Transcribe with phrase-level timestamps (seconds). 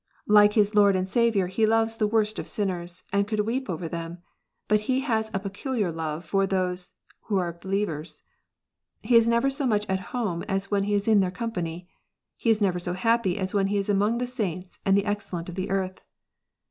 [0.25, 3.87] Like his Lord and Saviour, he loves the worst of sinners, and could weep over
[3.87, 4.17] them;
[4.67, 6.93] but he has a peculiar love for those
[7.25, 8.23] who are believers.
[9.03, 11.87] He is never so much at home as when he is in their company:
[12.35, 15.49] he is never so happy as when he is among the saints and the excellent
[15.49, 16.01] of the earth.